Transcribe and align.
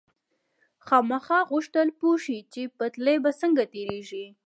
خاما 0.85 1.19
غوښتل 1.51 1.87
پوه 1.99 2.15
شي 2.25 2.37
چې 2.53 2.61
پټلۍ 2.77 3.17
به 3.23 3.31
څنګه 3.41 3.63
تېرېږي. 3.73 4.25